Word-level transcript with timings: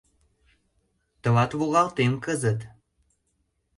Тылат 1.21 1.51
логалтем 1.59 2.13
кызыт! 2.23 2.59